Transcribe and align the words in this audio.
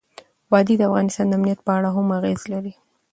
وادي 0.51 0.75
د 0.77 0.81
افغانستان 0.89 1.25
د 1.27 1.33
امنیت 1.37 1.59
په 1.63 1.71
اړه 1.77 1.89
هم 1.95 2.07
اغېز 2.17 2.41
لري. 2.53 2.73